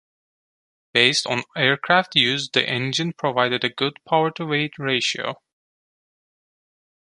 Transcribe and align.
Based 0.95 1.27
on 1.27 1.43
aircraft 1.55 2.15
use 2.15 2.49
the 2.49 2.67
engine 2.67 3.13
provided 3.13 3.63
a 3.63 3.69
good 3.69 3.99
power-to-weight 4.09 4.79
ratio. 4.79 5.35